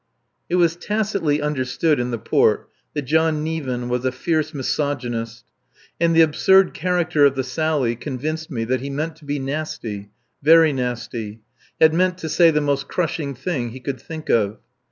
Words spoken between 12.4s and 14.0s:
the most crushing thing he